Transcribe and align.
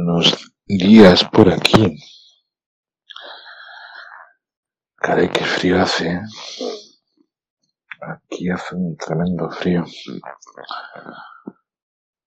Buenos 0.00 0.54
días 0.64 1.24
por 1.24 1.48
aquí. 1.52 1.98
Caray, 4.94 5.28
qué 5.28 5.44
frío 5.44 5.82
hace. 5.82 6.08
¿eh? 6.08 6.20
Aquí 8.02 8.48
hace 8.48 8.76
un 8.76 8.96
tremendo 8.96 9.50
frío. 9.50 9.84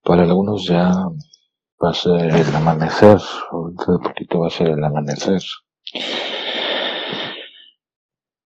Para 0.03 0.23
algunos 0.23 0.65
ya 0.65 0.91
va 1.81 1.91
a 1.91 1.93
ser 1.93 2.35
el 2.35 2.53
amanecer, 2.53 3.21
dentro 3.67 3.97
de 3.97 4.03
poquito 4.03 4.39
va 4.41 4.47
a 4.47 4.49
ser 4.49 4.67
el 4.67 4.83
amanecer. 4.83 5.41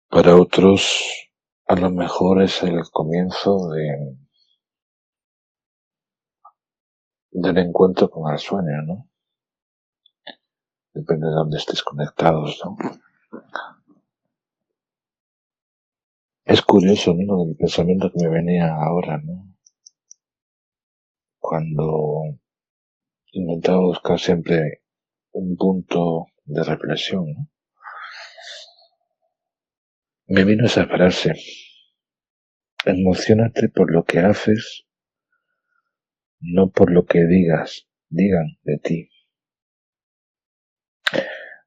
Para 0.09 0.35
otros, 0.35 1.01
a 1.67 1.75
lo 1.77 1.89
mejor 1.91 2.41
es 2.41 2.61
el 2.61 2.81
comienzo 2.91 3.69
de 3.69 4.17
del 7.31 7.57
encuentro 7.57 8.09
con 8.09 8.31
el 8.31 8.37
sueño, 8.37 8.81
¿no? 8.85 9.12
Depende 10.93 11.27
de 11.27 11.33
dónde 11.33 11.57
estés 11.57 11.81
conectados, 11.81 12.61
¿no? 12.63 12.77
Es 16.45 16.61
curioso, 16.61 17.15
¿no? 17.15 17.45
El 17.49 17.55
pensamiento 17.55 18.11
que 18.11 18.23
me 18.23 18.29
venía 18.29 18.75
ahora, 18.75 19.17
¿no? 19.17 19.55
Cuando 21.39 22.37
intentaba 23.31 23.79
buscar 23.79 24.19
siempre 24.19 24.83
un 25.31 25.57
punto 25.57 26.27
de 26.45 26.63
reflexión, 26.63 27.25
¿no? 27.33 27.49
Me 30.27 30.43
vino 30.45 30.65
esa 30.65 30.85
frase. 30.85 31.33
Emocionate 32.85 33.69
por 33.69 33.91
lo 33.91 34.03
que 34.03 34.19
haces, 34.19 34.85
no 36.39 36.69
por 36.69 36.91
lo 36.91 37.05
que 37.05 37.25
digas, 37.25 37.87
digan 38.09 38.57
de 38.63 38.77
ti. 38.77 39.12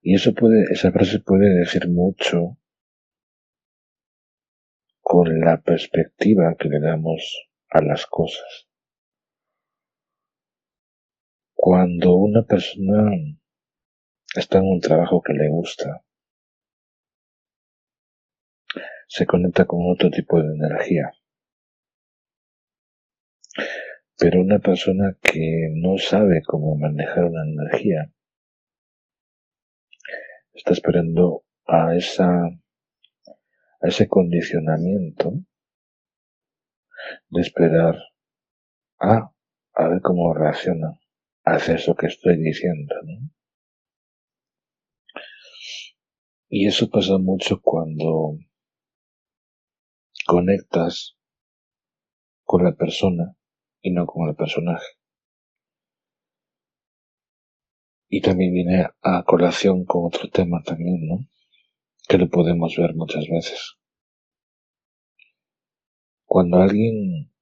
Y 0.08 0.14
eso 0.14 0.32
puede, 0.34 0.72
esa 0.72 0.92
frase 0.92 1.18
puede 1.18 1.48
decir 1.52 1.88
mucho 1.88 2.58
con 5.00 5.40
la 5.40 5.60
perspectiva 5.60 6.54
que 6.56 6.68
le 6.68 6.78
damos 6.78 7.48
a 7.70 7.82
las 7.82 8.06
cosas. 8.06 8.68
Cuando 11.56 12.14
una 12.14 12.44
persona 12.44 13.10
está 14.36 14.58
en 14.58 14.66
un 14.66 14.80
trabajo 14.80 15.20
que 15.22 15.32
le 15.32 15.48
gusta, 15.48 16.04
se 19.08 19.26
conecta 19.26 19.64
con 19.64 19.90
otro 19.90 20.08
tipo 20.10 20.40
de 20.40 20.54
energía. 20.54 21.10
Pero 24.16 24.40
una 24.40 24.60
persona 24.60 25.18
que 25.20 25.68
no 25.74 25.98
sabe 25.98 26.42
cómo 26.46 26.76
manejar 26.76 27.24
una 27.24 27.42
energía, 27.42 28.12
está 30.56 30.72
esperando 30.72 31.44
a 31.66 31.94
esa 31.94 32.28
a 33.82 33.88
ese 33.88 34.08
condicionamiento 34.08 35.32
de 37.28 37.40
esperar 37.40 37.96
a 38.98 39.30
a 39.74 39.88
ver 39.88 40.00
cómo 40.00 40.32
reacciona 40.32 40.98
hacia 41.44 41.74
eso 41.74 41.94
que 41.94 42.06
estoy 42.06 42.36
diciendo 42.38 42.94
y 46.48 46.66
eso 46.66 46.88
pasa 46.88 47.18
mucho 47.18 47.60
cuando 47.60 48.38
conectas 50.26 51.16
con 52.44 52.64
la 52.64 52.72
persona 52.72 53.36
y 53.82 53.92
no 53.92 54.06
con 54.06 54.28
el 54.28 54.34
personaje 54.34 54.95
Y 58.08 58.20
también 58.20 58.52
viene 58.52 58.88
a 59.02 59.24
colación 59.24 59.84
con 59.84 60.06
otro 60.06 60.28
tema 60.30 60.62
también, 60.62 61.06
¿no? 61.06 61.18
Que 62.08 62.18
lo 62.18 62.28
podemos 62.28 62.76
ver 62.76 62.94
muchas 62.94 63.26
veces. 63.28 63.76
Cuando 66.24 66.58
alguien, 66.58 67.32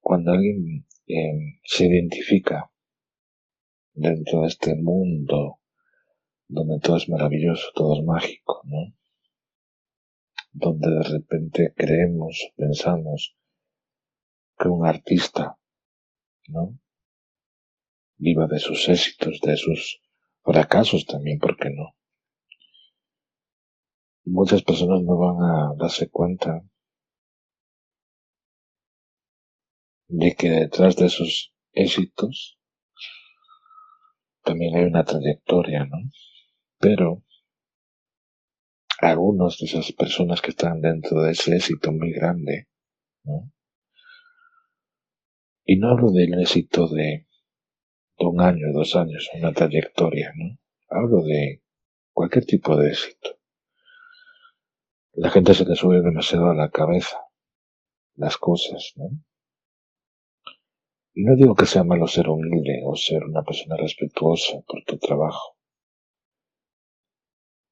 cuando 0.00 0.32
alguien 0.32 0.86
eh, 1.06 1.60
se 1.64 1.86
identifica 1.86 2.70
dentro 3.92 4.42
de 4.42 4.48
este 4.48 4.74
mundo 4.74 5.60
donde 6.48 6.80
todo 6.80 6.96
es 6.96 7.08
maravilloso, 7.08 7.68
todo 7.74 7.98
es 7.98 8.04
mágico, 8.04 8.62
¿no? 8.64 8.92
Donde 10.52 10.90
de 10.90 11.02
repente 11.02 11.72
creemos, 11.76 12.50
pensamos 12.56 13.36
que 14.58 14.68
un 14.68 14.84
artista, 14.84 15.56
¿no? 16.48 16.78
Viva 18.20 18.46
de 18.46 18.58
sus 18.58 18.88
éxitos, 18.88 19.40
de 19.40 19.56
sus 19.56 20.00
fracasos 20.42 21.06
también, 21.06 21.38
¿por 21.38 21.56
qué 21.56 21.70
no? 21.70 21.96
Muchas 24.24 24.62
personas 24.62 25.02
no 25.02 25.16
van 25.16 25.42
a 25.42 25.74
darse 25.76 26.08
cuenta 26.10 26.62
de 30.08 30.34
que 30.34 30.50
detrás 30.50 30.96
de 30.96 31.06
esos 31.06 31.54
éxitos 31.72 32.58
también 34.42 34.76
hay 34.76 34.84
una 34.84 35.04
trayectoria, 35.04 35.86
¿no? 35.86 35.98
Pero 36.78 37.24
algunos 38.98 39.58
de 39.58 39.66
esas 39.66 39.92
personas 39.92 40.42
que 40.42 40.50
están 40.50 40.80
dentro 40.82 41.22
de 41.22 41.32
ese 41.32 41.56
éxito 41.56 41.90
muy 41.90 42.12
grande, 42.12 42.68
¿no? 43.24 43.50
Y 45.64 45.78
no 45.78 45.90
hablo 45.90 46.10
del 46.10 46.38
éxito 46.40 46.88
de 46.88 47.29
un 48.28 48.40
año, 48.40 48.72
dos 48.72 48.94
años, 48.96 49.28
una 49.34 49.52
trayectoria, 49.52 50.32
¿no? 50.36 50.58
Hablo 50.88 51.22
de 51.22 51.62
cualquier 52.12 52.44
tipo 52.44 52.76
de 52.76 52.90
éxito. 52.90 53.38
La 55.12 55.30
gente 55.30 55.54
se 55.54 55.64
le 55.64 55.74
sube 55.74 56.00
demasiado 56.00 56.50
a 56.50 56.54
la 56.54 56.70
cabeza 56.70 57.18
las 58.14 58.36
cosas, 58.36 58.92
¿no? 58.96 59.10
Y 61.14 61.24
no 61.24 61.34
digo 61.34 61.54
que 61.54 61.66
sea 61.66 61.82
malo 61.82 62.06
ser 62.06 62.28
humilde 62.28 62.82
o 62.84 62.94
ser 62.94 63.24
una 63.24 63.42
persona 63.42 63.76
respetuosa 63.76 64.60
por 64.66 64.84
tu 64.84 64.98
trabajo. 64.98 65.56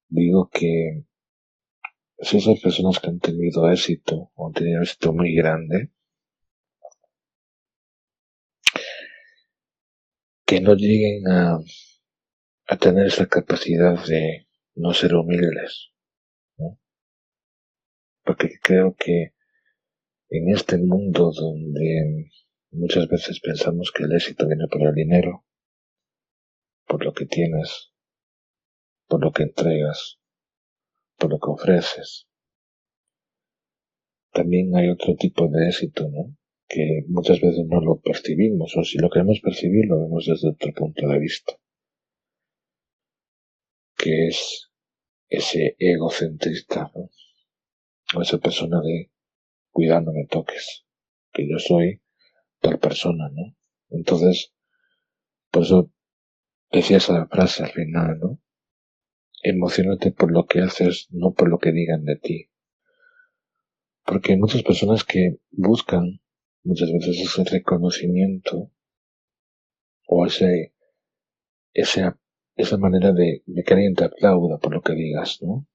Digo 0.09 0.48
que 0.50 1.04
si 2.19 2.38
esas 2.38 2.60
personas 2.60 2.98
que 2.98 3.09
han 3.09 3.20
tenido 3.20 3.70
éxito 3.70 4.32
o 4.34 4.48
han 4.48 4.53
tenido 4.54 4.82
éxito 4.82 5.12
muy 5.12 5.34
grande, 5.34 5.92
que 10.48 10.62
no 10.62 10.75
lleguen 10.75 11.28
a, 11.28 11.59
a 12.69 12.76
tener 12.78 13.09
esa 13.09 13.26
capacidad 13.26 14.03
de 14.06 14.48
no 14.76 14.94
ser 14.94 15.14
humildes. 15.14 15.92
¿no? 16.56 16.81
Porque 18.25 18.59
creo 18.62 18.97
que 18.98 19.34
en 20.31 20.48
este 20.48 20.78
mundo 20.78 21.32
donde 21.32 22.31
muchas 22.70 23.09
veces 23.09 23.41
pensamos 23.41 23.92
que 23.92 24.04
el 24.04 24.12
éxito 24.14 24.47
viene 24.47 24.64
por 24.70 24.81
el 24.88 24.94
dinero, 24.94 25.44
por 26.86 27.04
lo 27.04 27.12
que 27.12 27.26
tienes, 27.26 27.92
por 29.06 29.22
lo 29.22 29.32
que 29.32 29.42
entregas, 29.42 30.19
por 31.19 31.28
lo 31.28 31.38
que 31.38 31.50
ofreces, 31.50 32.26
también 34.32 34.75
hay 34.75 34.88
otro 34.88 35.15
tipo 35.15 35.47
de 35.48 35.69
éxito, 35.69 36.09
¿no? 36.09 36.38
Que 36.68 37.04
muchas 37.08 37.40
veces 37.40 37.66
no 37.66 37.80
lo 37.80 38.00
percibimos, 38.00 38.76
o 38.76 38.84
si 38.84 38.98
lo 38.98 39.08
queremos 39.08 39.40
percibir, 39.40 39.86
lo 39.86 40.00
vemos 40.00 40.26
desde 40.26 40.50
otro 40.50 40.72
punto 40.74 41.08
de 41.08 41.18
vista, 41.18 41.54
que 43.96 44.28
es 44.28 44.70
ese 45.28 45.76
egocentrista, 45.78 46.90
¿no? 46.94 47.10
o 48.14 48.22
esa 48.22 48.38
persona 48.38 48.80
de 48.82 49.10
cuidado, 49.70 50.06
no 50.06 50.12
me 50.12 50.26
toques, 50.26 50.86
que 51.32 51.48
yo 51.48 51.58
soy 51.58 52.02
tal 52.60 52.78
persona, 52.78 53.28
¿no? 53.30 53.54
Entonces, 53.90 54.52
por 55.50 55.62
eso 55.62 55.92
decía 56.70 56.98
esa 56.98 57.26
frase 57.26 57.64
al 57.64 57.71
final, 57.71 58.18
¿no? 58.18 58.41
Emocionate 59.42 60.10
por 60.10 60.32
lo 60.32 60.47
que 60.47 60.60
haces, 60.60 61.06
no 61.10 61.32
por 61.32 61.48
lo 61.48 61.59
que 61.59 61.72
digan 61.72 62.04
de 62.04 62.16
ti. 62.16 62.50
Porque 64.04 64.32
hay 64.32 64.38
muchas 64.38 64.62
personas 64.62 65.04
que 65.04 65.36
buscan 65.50 66.21
muchas 66.68 66.92
veces 66.92 67.18
ese 67.18 67.44
reconocimiento 67.44 68.70
o 70.06 70.26
ese, 70.26 70.74
esa, 71.72 72.20
esa 72.56 72.76
manera 72.76 73.12
de, 73.12 73.42
de 73.47 73.62
que 73.65 73.72
alguien 73.72 73.94
te 73.94 74.04
aplauda 74.04 74.59
por 74.59 74.74
lo 74.74 74.82
que 74.82 74.92
digas, 74.92 75.38
¿no? 75.41 75.66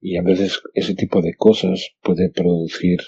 Y 0.00 0.18
a 0.18 0.22
veces 0.22 0.60
ese 0.74 0.94
tipo 0.94 1.22
de 1.22 1.34
cosas 1.34 1.96
puede 2.02 2.30
producir 2.30 3.00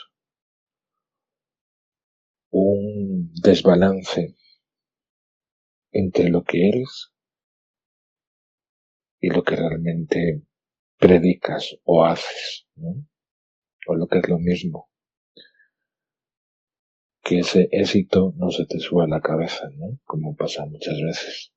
un 2.51 3.31
desbalance 3.43 4.35
entre 5.93 6.31
lo 6.31 6.43
que 6.43 6.71
eres 6.71 7.13
y 9.21 9.29
lo 9.29 9.43
que 9.43 9.57
realmente 9.57 10.43
predicas 10.97 11.77
o 11.85 12.07
haces, 12.07 12.67
¿no? 12.77 13.07
o 13.87 13.95
lo 13.95 14.07
que 14.07 14.19
es 14.21 14.29
lo 14.29 14.39
mismo 14.39 14.88
que 17.29 17.41
ese 17.41 17.69
éxito 17.73 18.33
no 18.39 18.51
se 18.51 18.65
te 18.65 18.79
suba 18.79 19.05
a 19.05 19.07
la 19.07 19.21
cabeza, 19.21 19.69
¿no? 19.77 19.99
Como 20.05 20.35
pasa 20.35 20.65
muchas 20.65 20.99
veces. 20.99 21.53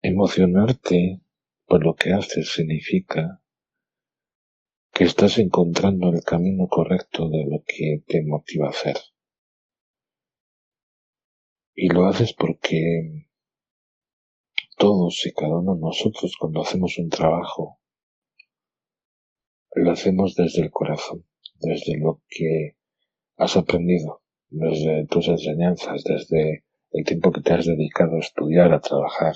Emocionarte 0.00 1.20
por 1.66 1.84
lo 1.84 1.94
que 1.94 2.14
haces 2.14 2.50
significa 2.50 3.42
que 4.90 5.04
estás 5.04 5.36
encontrando 5.36 6.08
el 6.08 6.22
camino 6.24 6.66
correcto 6.66 7.28
de 7.28 7.44
lo 7.44 7.62
que 7.66 8.02
te 8.06 8.24
motiva 8.24 8.68
a 8.68 8.70
hacer. 8.70 8.96
Y 11.74 11.90
lo 11.90 12.06
haces 12.06 12.32
porque 12.32 13.26
todos 14.78 15.26
y 15.26 15.32
cada 15.34 15.58
uno 15.58 15.74
de 15.74 15.82
nosotros 15.82 16.34
cuando 16.40 16.62
hacemos 16.62 16.96
un 16.96 17.10
trabajo, 17.10 17.80
lo 19.74 19.90
hacemos 19.90 20.34
desde 20.36 20.62
el 20.62 20.70
corazón, 20.70 21.26
desde 21.60 21.98
lo 21.98 22.22
que 22.26 22.79
has 23.40 23.56
aprendido, 23.56 24.22
desde 24.50 25.06
tus 25.06 25.26
enseñanzas, 25.28 26.04
desde 26.04 26.64
el 26.90 27.04
tiempo 27.06 27.32
que 27.32 27.40
te 27.40 27.54
has 27.54 27.64
dedicado 27.64 28.16
a 28.16 28.20
estudiar, 28.20 28.70
a 28.74 28.80
trabajar. 28.80 29.34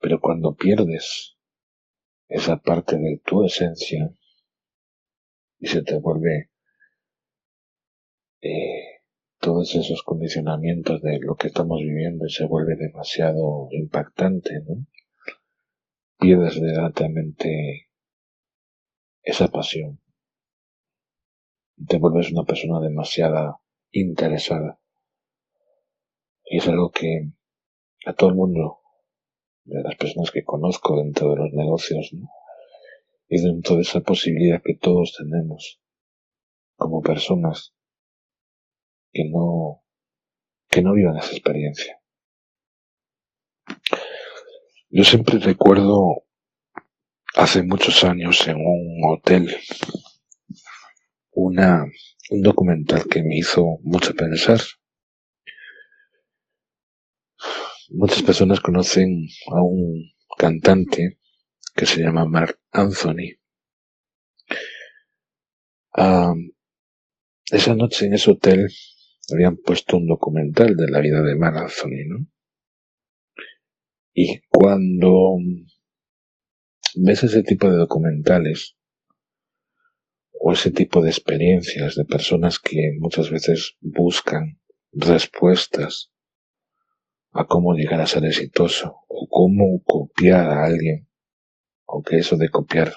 Pero 0.00 0.20
cuando 0.20 0.56
pierdes 0.56 1.36
esa 2.26 2.56
parte 2.56 2.96
de 2.96 3.20
tu 3.24 3.44
esencia 3.44 4.12
y 5.60 5.68
se 5.68 5.82
te 5.82 5.96
vuelve 6.00 6.50
eh, 8.40 9.02
todos 9.38 9.72
esos 9.76 10.02
condicionamientos 10.02 11.00
de 11.00 11.20
lo 11.20 11.36
que 11.36 11.46
estamos 11.46 11.78
viviendo 11.78 12.26
y 12.26 12.30
se 12.30 12.44
vuelve 12.44 12.74
demasiado 12.74 13.68
impactante, 13.70 14.62
¿no? 14.66 14.84
Pierdes 16.18 16.60
verdaderamente 16.60 17.88
esa 19.22 19.46
pasión 19.46 20.00
y 21.76 21.86
te 21.86 21.98
vuelves 21.98 22.32
una 22.32 22.44
persona 22.44 22.80
demasiado 22.80 23.60
interesada. 23.90 24.80
Y 26.44 26.58
es 26.58 26.68
algo 26.68 26.90
que 26.90 27.30
a 28.06 28.12
todo 28.12 28.30
el 28.30 28.36
mundo, 28.36 28.80
de 29.64 29.82
las 29.82 29.96
personas 29.96 30.30
que 30.30 30.44
conozco 30.44 30.96
dentro 30.96 31.30
de 31.30 31.36
los 31.36 31.52
negocios, 31.52 32.10
¿no? 32.12 32.28
y 33.28 33.42
dentro 33.42 33.76
de 33.76 33.82
esa 33.82 34.00
posibilidad 34.00 34.62
que 34.64 34.74
todos 34.74 35.16
tenemos 35.18 35.80
como 36.76 37.02
personas 37.02 37.74
que 39.12 39.24
no, 39.24 39.82
que 40.68 40.82
no 40.82 40.92
vivan 40.92 41.16
esa 41.16 41.32
experiencia. 41.32 42.00
Yo 44.90 45.02
siempre 45.02 45.38
recuerdo 45.38 46.22
hace 47.34 47.62
muchos 47.62 48.04
años 48.04 48.46
en 48.46 48.56
un 48.56 49.00
hotel 49.04 49.56
un 51.36 52.42
documental 52.42 53.04
que 53.08 53.22
me 53.22 53.36
hizo 53.36 53.78
mucho 53.82 54.14
pensar. 54.14 54.60
Muchas 57.90 58.22
personas 58.22 58.60
conocen 58.60 59.28
a 59.54 59.62
un 59.62 60.12
cantante 60.38 61.18
que 61.74 61.86
se 61.86 62.00
llama 62.00 62.24
Mark 62.24 62.58
Anthony. 62.72 63.38
Esa 67.50 67.74
noche 67.74 68.06
en 68.06 68.14
ese 68.14 68.30
hotel 68.30 68.68
habían 69.32 69.56
puesto 69.56 69.98
un 69.98 70.06
documental 70.06 70.74
de 70.74 70.90
la 70.90 71.00
vida 71.00 71.22
de 71.22 71.36
Mar 71.36 71.54
¿no? 71.54 72.26
Y 74.14 74.40
cuando 74.48 75.36
ves 76.96 77.22
ese 77.22 77.42
tipo 77.42 77.70
de 77.70 77.76
documentales 77.76 78.76
o 80.46 80.52
ese 80.52 80.70
tipo 80.70 81.02
de 81.02 81.10
experiencias 81.10 81.96
de 81.96 82.04
personas 82.04 82.60
que 82.60 82.92
muchas 83.00 83.30
veces 83.30 83.76
buscan 83.80 84.60
respuestas 84.92 86.12
a 87.32 87.46
cómo 87.46 87.74
llegar 87.74 88.00
a 88.00 88.06
ser 88.06 88.24
exitoso 88.24 88.94
o 89.08 89.26
cómo 89.28 89.82
copiar 89.82 90.48
a 90.48 90.64
alguien, 90.66 91.08
aunque 91.88 92.18
eso 92.18 92.36
de 92.36 92.48
copiar 92.48 92.92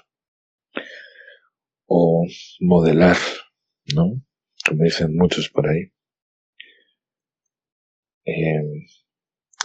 o 1.88 2.24
modelar, 2.60 3.18
¿no? 3.96 4.22
Como 4.68 4.84
dicen 4.84 5.16
muchos 5.16 5.50
por 5.50 5.70
ahí, 5.70 5.92
eh, 8.26 8.62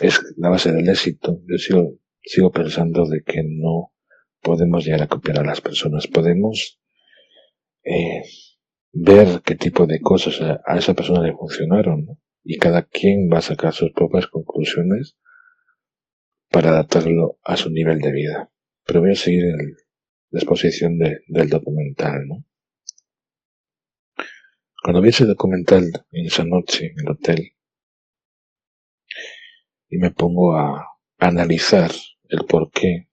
es 0.00 0.22
la 0.38 0.48
base 0.48 0.72
del 0.72 0.88
éxito. 0.88 1.38
Yo 1.46 1.58
sigo, 1.58 1.98
sigo 2.22 2.50
pensando 2.50 3.06
de 3.06 3.22
que 3.22 3.42
no 3.44 3.92
podemos 4.40 4.86
llegar 4.86 5.02
a 5.02 5.08
copiar 5.08 5.40
a 5.40 5.44
las 5.44 5.60
personas. 5.60 6.06
Podemos 6.06 6.80
eh, 7.84 8.22
ver 8.92 9.42
qué 9.44 9.56
tipo 9.56 9.86
de 9.86 10.00
cosas 10.00 10.40
a, 10.40 10.76
esa 10.76 10.94
persona 10.94 11.22
le 11.22 11.34
funcionaron 11.34 12.06
y 12.42 12.58
cada 12.58 12.82
quien 12.82 13.28
va 13.32 13.38
a 13.38 13.42
sacar 13.42 13.72
sus 13.72 13.92
propias 13.92 14.26
conclusiones 14.26 15.16
para 16.50 16.70
adaptarlo 16.70 17.38
a 17.42 17.56
su 17.56 17.70
nivel 17.70 18.00
de 18.00 18.12
vida. 18.12 18.50
Pero 18.84 19.00
voy 19.00 19.12
a 19.12 19.16
seguir 19.16 19.44
la 20.30 20.38
exposición 20.40 20.98
del 20.98 21.48
documental, 21.48 22.26
¿no? 22.26 22.44
Cuando 24.82 25.00
vi 25.00 25.08
ese 25.08 25.24
documental 25.24 25.84
en 26.10 26.26
esa 26.26 26.44
noche 26.44 26.86
en 26.86 27.00
el 27.00 27.12
hotel, 27.12 27.54
y 29.88 29.96
me 29.96 30.10
pongo 30.10 30.56
a 30.56 30.86
analizar 31.18 31.90
el 32.28 32.44
porqué 32.44 33.08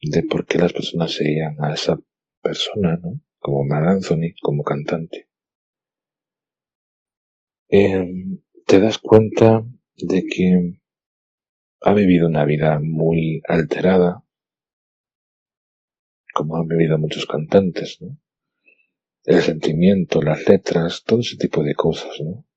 de 0.00 0.22
por 0.22 0.46
qué 0.46 0.58
las 0.58 0.72
personas 0.72 1.12
seguían 1.12 1.56
a 1.62 1.74
esa 1.74 1.98
persona, 2.42 2.96
¿no? 2.96 3.20
Como 3.38 3.64
Mar 3.64 3.84
Anthony, 3.88 4.34
como 4.40 4.62
cantante. 4.62 5.28
Em, 7.68 8.40
te 8.66 8.80
das 8.80 8.98
cuenta 8.98 9.64
de 9.96 10.24
que 10.24 10.80
ha 11.82 11.92
vivido 11.94 12.26
una 12.26 12.44
vida 12.44 12.80
muy 12.80 13.42
alterada, 13.48 14.24
como 16.34 16.56
han 16.56 16.66
vivido 16.66 16.98
muchos 16.98 17.26
cantantes, 17.26 17.98
¿no? 18.00 18.18
El 19.24 19.42
sentimiento, 19.42 20.22
las 20.22 20.48
letras, 20.48 21.04
todo 21.04 21.20
ese 21.20 21.36
tipo 21.36 21.62
de 21.62 21.74
cosas, 21.74 22.20
¿no? 22.20 22.48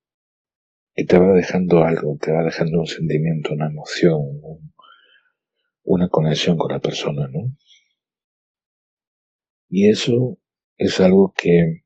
y 0.96 1.06
te 1.06 1.18
va 1.18 1.34
dejando 1.34 1.84
algo, 1.84 2.18
te 2.20 2.32
va 2.32 2.44
dejando 2.44 2.80
un 2.80 2.88
sentimiento, 2.88 3.54
una 3.54 3.68
emoción, 3.68 4.22
una 5.84 6.10
conexión 6.10 6.58
con 6.58 6.72
la 6.72 6.80
persona, 6.80 7.28
¿no? 7.28 7.56
Y 9.74 9.90
eso 9.90 10.38
es 10.78 11.00
algo 11.00 11.34
que 11.34 11.86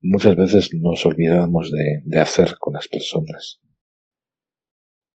muchas 0.00 0.34
veces 0.34 0.74
nos 0.74 1.06
olvidamos 1.06 1.70
de, 1.70 2.18
hacer 2.20 2.58
con 2.58 2.74
las 2.74 2.88
personas. 2.88 3.60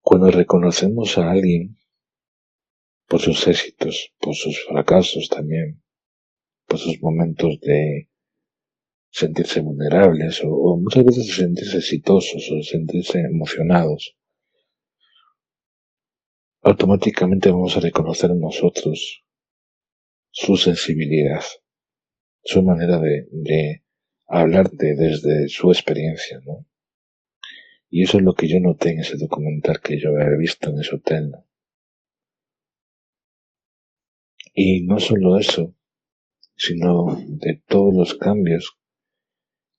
Cuando 0.02 0.30
reconocemos 0.30 1.18
a 1.18 1.32
alguien 1.32 1.78
por 3.08 3.22
sus 3.22 3.48
éxitos, 3.48 4.14
por 4.20 4.36
sus 4.36 4.62
fracasos 4.66 5.30
también, 5.30 5.82
por 6.68 6.80
sus 6.80 7.02
momentos 7.02 7.58
de 7.62 8.10
sentirse 9.10 9.62
vulnerables 9.62 10.42
o, 10.44 10.78
muchas 10.78 11.06
veces 11.06 11.34
sentirse 11.34 11.78
exitosos 11.78 12.52
o 12.52 12.62
sentirse 12.62 13.22
emocionados. 13.22 14.18
Automáticamente 16.62 17.52
vamos 17.52 17.78
a 17.78 17.80
reconocer 17.80 18.32
nosotros 18.36 19.23
su 20.36 20.58
sensibilidad, 20.58 21.44
su 22.44 22.64
manera 22.64 23.00
de, 23.00 23.28
de 23.32 23.84
hablarte 24.28 24.96
desde 24.96 25.48
su 25.48 25.72
experiencia, 25.72 26.42
¿no? 26.44 26.66
Y 27.90 28.02
eso 28.02 28.18
es 28.18 28.24
lo 28.24 28.34
que 28.34 28.48
yo 28.48 28.60
noté 28.60 28.90
en 28.90 29.02
ese 29.02 29.16
documental 29.18 29.80
que 29.80 30.00
yo 30.00 30.10
había 30.10 30.36
visto 30.36 30.72
en 30.72 30.80
ese 30.80 30.96
hotel, 30.96 31.32
Y 34.56 34.82
no 34.86 35.00
solo 35.00 35.38
eso, 35.38 35.76
sino 36.56 37.18
de 37.28 37.62
todos 37.68 37.94
los 37.94 38.16
cambios 38.16 38.78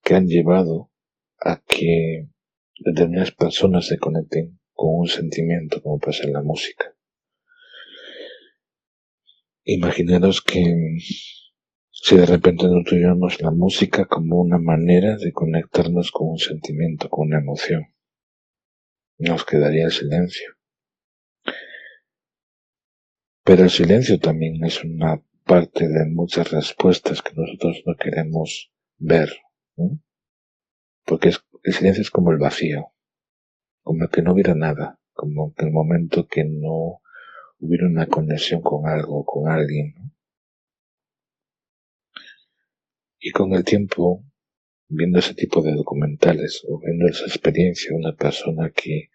que 0.02 0.14
han 0.14 0.26
llevado 0.26 0.90
a 1.40 1.62
que 1.66 2.28
determinadas 2.78 3.32
personas 3.32 3.86
se 3.86 3.98
conecten 3.98 4.58
con 4.72 4.98
un 5.00 5.08
sentimiento 5.08 5.80
como 5.82 5.98
pasa 5.98 6.24
en 6.24 6.32
la 6.32 6.42
música. 6.42 6.93
Imaginaros 9.64 10.42
que 10.42 10.62
si 11.90 12.16
de 12.16 12.26
repente 12.26 12.66
no 12.66 12.82
tuviéramos 12.84 13.40
la 13.40 13.50
música 13.50 14.04
como 14.04 14.40
una 14.40 14.58
manera 14.58 15.16
de 15.16 15.32
conectarnos 15.32 16.10
con 16.12 16.30
un 16.30 16.38
sentimiento, 16.38 17.08
con 17.08 17.28
una 17.28 17.38
emoción, 17.38 17.86
nos 19.18 19.44
quedaría 19.44 19.86
el 19.86 19.92
silencio. 19.92 20.54
Pero 23.44 23.64
el 23.64 23.70
silencio 23.70 24.18
también 24.18 24.62
es 24.64 24.82
una 24.84 25.22
parte 25.44 25.88
de 25.88 26.06
muchas 26.06 26.50
respuestas 26.50 27.22
que 27.22 27.34
nosotros 27.34 27.82
no 27.86 27.94
queremos 27.96 28.72
ver 28.98 29.30
porque 31.04 31.32
el 31.62 31.72
silencio 31.72 32.02
es 32.02 32.10
como 32.10 32.30
el 32.32 32.38
vacío, 32.38 32.92
como 33.82 34.08
que 34.08 34.22
no 34.22 34.32
hubiera 34.32 34.54
nada, 34.54 34.98
como 35.12 35.52
que 35.54 35.66
el 35.66 35.72
momento 35.72 36.26
que 36.26 36.44
no 36.44 37.00
hubiera 37.64 37.86
una 37.86 38.06
conexión 38.06 38.60
con 38.60 38.86
algo, 38.86 39.24
con 39.24 39.50
alguien. 39.50 39.94
Y 43.18 43.30
con 43.30 43.54
el 43.54 43.64
tiempo, 43.64 44.22
viendo 44.88 45.18
ese 45.18 45.34
tipo 45.34 45.62
de 45.62 45.72
documentales 45.72 46.62
o 46.68 46.78
viendo 46.78 47.06
esa 47.08 47.24
experiencia 47.24 47.90
de 47.90 47.96
una 47.96 48.14
persona 48.14 48.70
que 48.70 49.10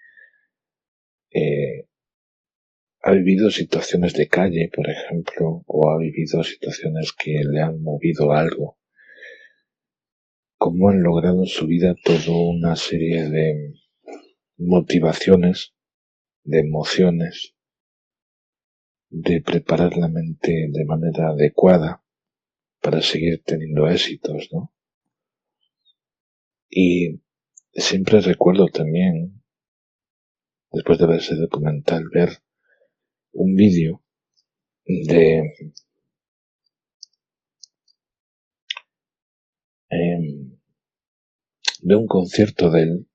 eh, 1.32 1.88
ha 3.02 3.12
vivido 3.12 3.52
situaciones 3.52 4.14
de 4.14 4.28
calle, 4.28 4.72
por 4.74 4.90
ejemplo, 4.90 5.64
o 5.68 5.92
ha 5.92 5.98
vivido 6.00 6.44
situaciones 6.44 7.14
que 7.14 7.44
le 7.44 7.62
han 7.62 7.84
movido 7.84 8.32
algo, 8.32 8.80
cómo 10.58 10.90
han 10.90 11.04
logrado 11.04 11.42
en 11.42 11.48
su 11.48 11.68
vida 11.68 11.96
toda 12.04 12.36
una 12.50 12.76
serie 12.76 13.30
de 13.30 13.74
motivaciones, 14.58 15.76
de 16.44 16.60
emociones, 16.60 17.56
de 19.10 19.42
preparar 19.42 19.98
la 19.98 20.08
mente 20.08 20.70
de 20.72 20.86
manera 20.86 21.30
adecuada 21.30 22.04
para 22.82 23.02
seguir 23.02 23.42
teniendo 23.44 23.88
éxitos, 23.88 24.50
¿no? 24.52 24.72
Y 26.70 27.22
siempre 27.74 28.22
recuerdo 28.22 28.68
también, 28.68 29.42
después 30.72 31.00
de 31.00 31.08
ver 31.08 31.20
ese 31.20 31.36
documental, 31.36 32.04
ver 32.14 32.30
un 33.32 33.56
vídeo 33.56 34.04
de 34.86 35.54
em, 39.90 40.60
de 41.82 41.96
un 41.96 42.08
concierto 42.08 42.70
de 42.70 42.82
él, 42.84 43.08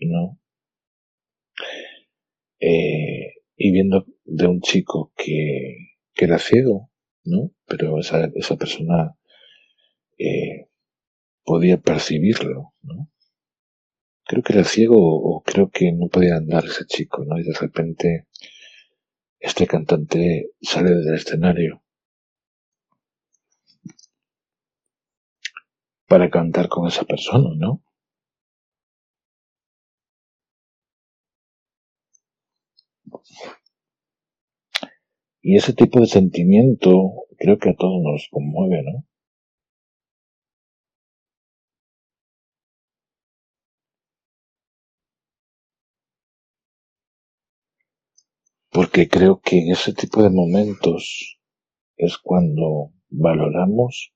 ¿no? 0.00 0.38
Eh, 2.60 3.34
y 3.56 3.72
viendo 3.72 4.06
de 4.24 4.46
un 4.46 4.60
chico 4.60 5.12
que, 5.16 5.76
que 6.14 6.24
era 6.24 6.38
ciego, 6.38 6.90
¿no? 7.24 7.52
Pero 7.66 7.98
esa, 7.98 8.26
esa 8.34 8.56
persona 8.56 9.16
eh, 10.18 10.68
podía 11.44 11.78
percibirlo, 11.80 12.74
¿no? 12.82 13.10
Creo 14.26 14.42
que 14.42 14.54
era 14.54 14.64
ciego 14.64 14.96
o 14.98 15.42
creo 15.42 15.70
que 15.70 15.92
no 15.92 16.08
podía 16.08 16.36
andar 16.36 16.64
ese 16.64 16.86
chico, 16.86 17.24
¿no? 17.24 17.38
Y 17.38 17.44
de 17.44 17.54
repente 17.54 18.26
este 19.38 19.66
cantante 19.66 20.50
sale 20.62 20.90
del 20.90 21.14
escenario 21.14 21.82
para 26.08 26.30
cantar 26.30 26.68
con 26.68 26.88
esa 26.88 27.04
persona, 27.04 27.50
¿no? 27.56 27.82
Y 35.46 35.56
ese 35.56 35.74
tipo 35.74 36.00
de 36.00 36.06
sentimiento 36.06 36.90
creo 37.36 37.58
que 37.58 37.68
a 37.68 37.76
todos 37.76 38.02
nos 38.02 38.28
conmueve, 38.30 38.82
¿no? 38.82 39.04
Porque 48.70 49.06
creo 49.06 49.42
que 49.42 49.58
en 49.58 49.72
ese 49.72 49.92
tipo 49.92 50.22
de 50.22 50.30
momentos 50.30 51.38
es 51.98 52.16
cuando 52.16 52.92
valoramos 53.10 54.14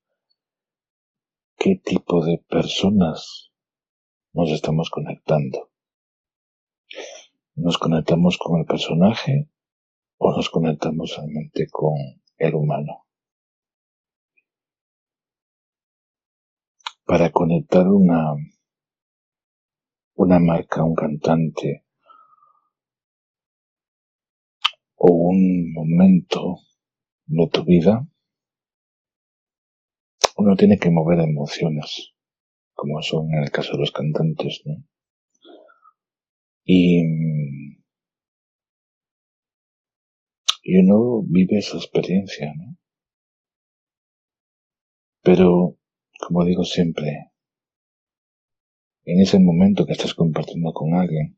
qué 1.59 1.75
tipo 1.75 2.25
de 2.25 2.39
personas 2.49 3.51
nos 4.33 4.49
estamos 4.49 4.89
conectando. 4.89 5.69
¿Nos 7.53 7.77
conectamos 7.77 8.39
con 8.39 8.59
el 8.59 8.65
personaje 8.65 9.47
o 10.19 10.35
nos 10.35 10.49
conectamos 10.49 11.15
realmente 11.15 11.67
con 11.69 11.95
el 12.37 12.53
humano? 12.53 13.05
Para 17.05 17.31
conectar 17.31 17.87
una, 17.87 18.35
una 20.15 20.39
marca, 20.39 20.83
un 20.83 20.93
cantante 20.93 21.85
o 24.95 25.11
un 25.11 25.73
momento 25.73 26.57
de 27.25 27.47
tu 27.47 27.63
vida, 27.63 28.05
uno 30.35 30.55
tiene 30.55 30.77
que 30.77 30.91
mover 30.91 31.19
emociones, 31.19 32.13
como 32.73 33.01
son 33.01 33.33
en 33.33 33.43
el 33.43 33.51
caso 33.51 33.73
de 33.73 33.79
los 33.79 33.91
cantantes, 33.91 34.61
¿no? 34.65 34.83
Y, 36.63 37.01
y 40.61 40.77
uno 40.77 41.23
vive 41.25 41.57
esa 41.57 41.77
experiencia, 41.77 42.53
¿no? 42.55 42.77
Pero, 45.21 45.77
como 46.19 46.45
digo 46.45 46.63
siempre, 46.63 47.31
en 49.03 49.21
ese 49.21 49.39
momento 49.39 49.85
que 49.85 49.93
estás 49.93 50.13
compartiendo 50.13 50.71
con 50.73 50.93
alguien, 50.93 51.37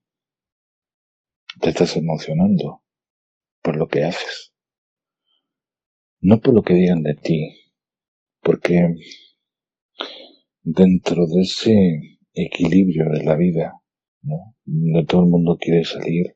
te 1.59 1.69
estás 1.69 1.95
emocionando 1.97 2.83
por 3.61 3.75
lo 3.75 3.87
que 3.87 4.03
haces, 4.03 4.53
no 6.19 6.39
por 6.39 6.53
lo 6.53 6.63
que 6.63 6.73
digan 6.73 7.03
de 7.03 7.15
ti, 7.15 7.73
porque 8.41 8.95
dentro 10.63 11.27
de 11.27 11.41
ese 11.41 12.19
equilibrio 12.33 13.09
de 13.09 13.23
la 13.23 13.35
vida, 13.35 13.73
¿no? 14.21 14.55
Donde 14.65 15.05
todo 15.05 15.23
el 15.23 15.29
mundo 15.29 15.57
quiere 15.59 15.83
salir 15.83 16.35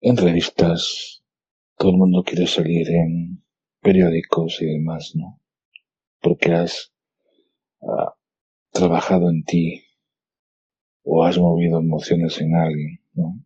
en 0.00 0.16
revistas, 0.16 1.19
todo 1.80 1.92
el 1.92 1.96
mundo 1.96 2.22
quiere 2.22 2.46
salir 2.46 2.90
en 2.90 3.42
periódicos 3.80 4.60
y 4.60 4.66
demás, 4.66 5.12
¿no? 5.14 5.40
Porque 6.20 6.52
has 6.52 6.92
ah, 7.80 8.14
trabajado 8.70 9.30
en 9.30 9.42
ti 9.44 9.82
o 11.02 11.24
has 11.24 11.38
movido 11.38 11.78
emociones 11.78 12.38
en 12.42 12.54
alguien, 12.54 13.00
¿no? 13.14 13.42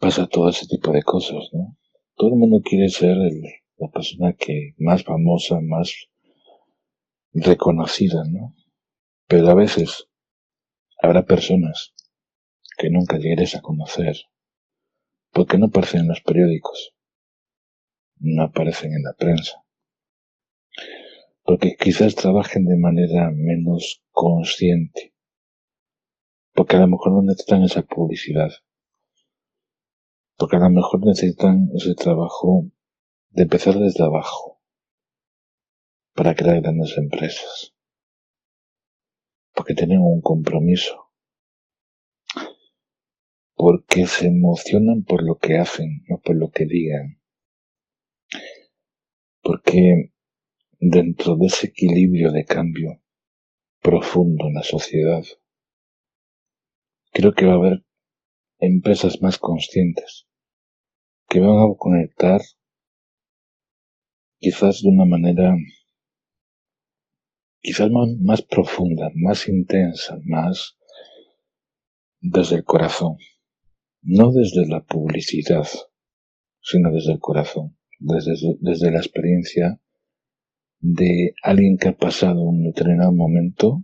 Pasa 0.00 0.26
todo 0.26 0.48
ese 0.48 0.66
tipo 0.66 0.90
de 0.90 1.04
cosas, 1.04 1.48
¿no? 1.52 1.76
Todo 2.16 2.30
el 2.30 2.40
mundo 2.40 2.60
quiere 2.60 2.88
ser 2.88 3.16
la 3.76 3.88
persona 3.88 4.32
que 4.32 4.74
más 4.78 5.04
famosa, 5.04 5.60
más 5.60 6.08
reconocida, 7.32 8.24
¿no? 8.28 8.52
Pero 9.28 9.48
a 9.48 9.54
veces 9.54 10.08
habrá 11.00 11.24
personas 11.24 11.94
que 12.76 12.90
nunca 12.90 13.18
llegues 13.18 13.54
a 13.54 13.62
conocer 13.62 14.16
porque 15.36 15.58
no 15.58 15.66
aparecen 15.66 16.00
en 16.00 16.08
los 16.08 16.22
periódicos, 16.22 16.94
no 18.20 18.44
aparecen 18.44 18.94
en 18.94 19.02
la 19.02 19.12
prensa, 19.12 19.62
porque 21.42 21.76
quizás 21.76 22.14
trabajen 22.14 22.64
de 22.64 22.78
manera 22.78 23.30
menos 23.30 24.02
consciente, 24.12 25.14
porque 26.54 26.76
a 26.76 26.80
lo 26.80 26.88
mejor 26.88 27.12
no 27.12 27.22
necesitan 27.22 27.64
esa 27.64 27.82
publicidad, 27.82 28.50
porque 30.38 30.56
a 30.56 30.60
lo 30.60 30.70
mejor 30.70 31.04
necesitan 31.04 31.68
ese 31.74 31.94
trabajo 31.94 32.70
de 33.28 33.42
empezar 33.42 33.74
desde 33.74 34.04
abajo 34.04 34.62
para 36.14 36.34
crear 36.34 36.62
grandes 36.62 36.96
empresas, 36.96 37.74
porque 39.54 39.74
tienen 39.74 40.00
un 40.00 40.22
compromiso, 40.22 41.05
porque 43.56 44.06
se 44.06 44.28
emocionan 44.28 45.02
por 45.02 45.22
lo 45.22 45.38
que 45.38 45.56
hacen, 45.56 46.04
no 46.08 46.20
por 46.20 46.36
lo 46.36 46.50
que 46.50 46.66
digan, 46.66 47.20
porque 49.42 50.12
dentro 50.78 51.36
de 51.36 51.46
ese 51.46 51.68
equilibrio 51.68 52.30
de 52.32 52.44
cambio 52.44 53.02
profundo 53.80 54.46
en 54.46 54.54
la 54.54 54.62
sociedad, 54.62 55.24
creo 57.12 57.32
que 57.32 57.46
va 57.46 57.54
a 57.54 57.56
haber 57.56 57.84
empresas 58.58 59.22
más 59.22 59.38
conscientes 59.38 60.26
que 61.28 61.40
van 61.40 61.58
a 61.58 61.74
conectar 61.78 62.40
quizás 64.38 64.82
de 64.82 64.90
una 64.90 65.04
manera 65.04 65.56
quizás 67.60 67.90
más, 67.90 68.42
profunda, 68.42 69.10
más 69.16 69.48
intensa, 69.48 70.20
más 70.24 70.76
desde 72.20 72.56
el 72.56 72.64
corazón, 72.64 73.16
no 74.08 74.30
desde 74.30 74.68
la 74.68 74.84
publicidad, 74.84 75.66
sino 76.60 76.92
desde 76.92 77.14
el 77.14 77.18
corazón, 77.18 77.76
desde, 77.98 78.34
desde 78.60 78.92
la 78.92 78.98
experiencia 78.98 79.80
de 80.78 81.34
alguien 81.42 81.76
que 81.76 81.88
ha 81.88 81.96
pasado 81.96 82.40
un 82.42 82.62
determinado 82.62 83.10
momento 83.10 83.82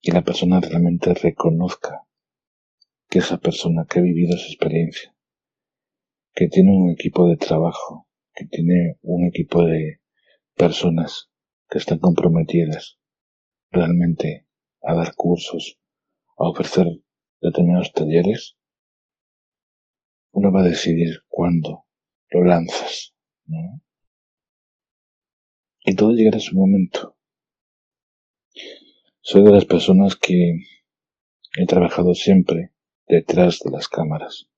y 0.00 0.12
la 0.12 0.22
persona 0.22 0.60
realmente 0.60 1.12
reconozca 1.14 2.06
que 3.08 3.18
esa 3.18 3.38
persona 3.38 3.84
que 3.84 3.98
ha 3.98 4.02
vivido 4.02 4.36
esa 4.36 4.46
experiencia, 4.46 5.12
que 6.32 6.46
tiene 6.46 6.70
un 6.70 6.90
equipo 6.90 7.28
de 7.28 7.36
trabajo, 7.36 8.08
que 8.32 8.46
tiene 8.46 8.96
un 9.02 9.26
equipo 9.26 9.64
de 9.64 10.00
personas 10.54 11.30
que 11.68 11.78
están 11.78 11.98
comprometidas 11.98 13.00
realmente 13.72 14.46
a 14.82 14.94
dar 14.94 15.16
cursos, 15.16 15.80
a 16.38 16.48
ofrecer 16.48 16.86
determinados 17.40 17.92
talleres, 17.92 18.56
uno 20.32 20.52
va 20.52 20.60
a 20.60 20.68
decidir 20.68 21.22
cuándo 21.28 21.86
lo 22.30 22.44
lanzas, 22.44 23.14
¿no? 23.46 23.80
Y 25.84 25.94
todo 25.94 26.12
llegará 26.12 26.38
a 26.38 26.40
su 26.40 26.56
momento. 26.56 27.16
Soy 29.20 29.44
de 29.44 29.52
las 29.52 29.64
personas 29.64 30.16
que 30.16 30.58
he 31.56 31.66
trabajado 31.66 32.14
siempre 32.14 32.72
detrás 33.06 33.60
de 33.64 33.70
las 33.70 33.88
cámaras. 33.88 34.48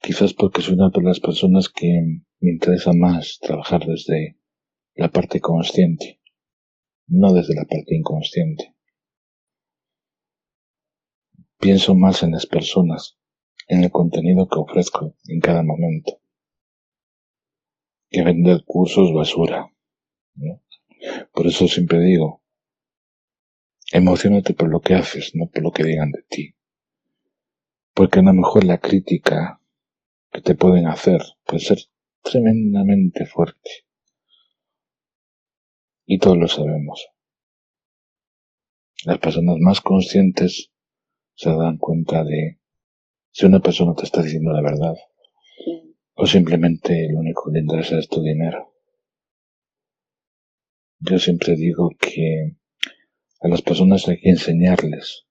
Quizás 0.00 0.34
porque 0.34 0.62
soy 0.62 0.74
una 0.74 0.90
de 0.90 1.02
las 1.02 1.18
personas 1.18 1.68
que 1.68 2.22
me 2.40 2.50
interesa 2.50 2.92
más 2.92 3.38
trabajar 3.40 3.86
desde 3.86 4.38
la 4.94 5.08
parte 5.08 5.40
consciente, 5.40 6.20
no 7.08 7.32
desde 7.32 7.54
la 7.54 7.64
parte 7.64 7.96
inconsciente. 7.96 8.75
Pienso 11.58 11.94
más 11.94 12.22
en 12.22 12.32
las 12.32 12.46
personas, 12.46 13.16
en 13.68 13.82
el 13.82 13.90
contenido 13.90 14.48
que 14.48 14.58
ofrezco 14.58 15.14
en 15.26 15.40
cada 15.40 15.62
momento, 15.62 16.20
que 18.10 18.22
vender 18.22 18.64
cursos 18.64 19.12
basura. 19.12 19.72
Por 21.32 21.46
eso 21.46 21.66
siempre 21.66 22.00
digo, 22.00 22.42
emocionate 23.92 24.54
por 24.54 24.68
lo 24.68 24.80
que 24.80 24.94
haces, 24.94 25.32
no 25.34 25.46
por 25.46 25.62
lo 25.62 25.72
que 25.72 25.84
digan 25.84 26.10
de 26.10 26.22
ti. 26.28 26.54
Porque 27.94 28.18
a 28.18 28.22
lo 28.22 28.34
mejor 28.34 28.64
la 28.64 28.78
crítica 28.78 29.60
que 30.30 30.42
te 30.42 30.54
pueden 30.54 30.86
hacer 30.86 31.22
puede 31.44 31.60
ser 31.60 31.78
tremendamente 32.22 33.24
fuerte. 33.24 33.70
Y 36.04 36.18
todos 36.18 36.36
lo 36.36 36.48
sabemos. 36.48 37.08
Las 39.04 39.18
personas 39.18 39.56
más 39.60 39.80
conscientes 39.80 40.70
se 41.36 41.50
dan 41.50 41.76
cuenta 41.76 42.24
de 42.24 42.58
si 43.30 43.44
una 43.44 43.60
persona 43.60 43.94
te 43.94 44.04
está 44.04 44.22
diciendo 44.22 44.52
la 44.52 44.62
verdad 44.62 44.94
o 46.14 46.26
simplemente 46.26 47.08
lo 47.12 47.20
único 47.20 47.44
que 47.44 47.52
le 47.52 47.60
interesa 47.60 47.98
es 47.98 48.08
tu 48.08 48.22
dinero. 48.22 48.72
Yo 50.98 51.18
siempre 51.18 51.54
digo 51.54 51.90
que 52.00 52.56
a 53.40 53.48
las 53.48 53.60
personas 53.60 54.08
hay 54.08 54.18
que 54.18 54.30
enseñarles 54.30 55.26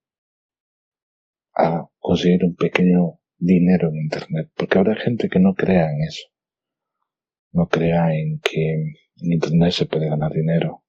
a 1.56 1.90
conseguir 1.98 2.44
un 2.44 2.56
pequeño 2.56 3.20
dinero 3.38 3.90
en 3.90 3.96
Internet, 4.04 4.52
porque 4.56 4.78
habrá 4.78 4.96
gente 4.96 5.28
que 5.28 5.40
no 5.40 5.56
crea 5.56 5.90
en 5.92 6.04
eso, 6.04 6.28
no 7.52 7.68
crea 7.68 8.16
en 8.16 8.40
que 8.42 8.74
en 8.74 9.32
Internet 9.34 9.72
se 9.72 9.88
puede 9.88 10.08
ganar 10.08 10.34
dinero, 10.34 10.84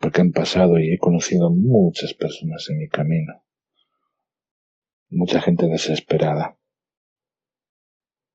porque 0.00 0.22
han 0.22 0.32
pasado 0.32 0.80
y 0.80 0.92
he 0.92 0.98
conocido 0.98 1.50
muchas 1.50 2.14
personas 2.14 2.68
en 2.68 2.78
mi 2.78 2.88
camino 2.88 3.45
mucha 5.08 5.40
gente 5.40 5.66
desesperada, 5.66 6.58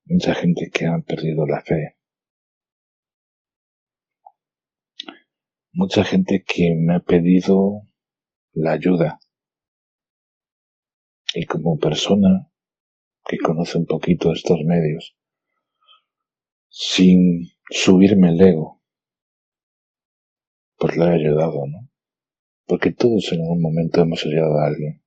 mucha 0.04 0.34
gente 0.34 0.70
que 0.72 0.86
ha 0.86 0.98
perdido 1.00 1.46
la 1.46 1.62
fe, 1.62 1.96
mucha 5.72 6.04
gente 6.04 6.44
que 6.46 6.74
me 6.76 6.96
ha 6.96 7.00
pedido 7.00 7.88
la 8.52 8.72
ayuda 8.72 9.18
y 11.34 11.46
como 11.46 11.78
persona 11.78 12.50
que 13.24 13.38
conoce 13.38 13.78
un 13.78 13.86
poquito 13.86 14.32
estos 14.32 14.58
medios, 14.64 15.16
sin 16.68 17.48
subirme 17.70 18.30
el 18.30 18.40
ego, 18.40 18.82
pues 20.76 20.96
le 20.96 21.04
he 21.04 21.10
ayudado, 21.10 21.66
¿no? 21.66 21.88
Porque 22.66 22.92
todos 22.92 23.32
en 23.32 23.42
algún 23.42 23.62
momento 23.62 24.00
hemos 24.00 24.24
ayudado 24.26 24.58
a 24.58 24.66
alguien. 24.66 25.02